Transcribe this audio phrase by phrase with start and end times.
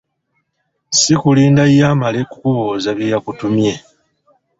[0.99, 3.73] Si kulinda y'amale kukubuuza bye yakutumye.